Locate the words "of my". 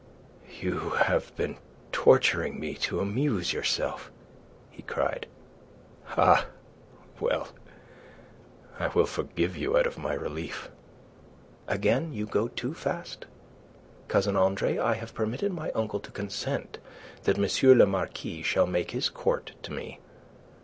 9.85-10.15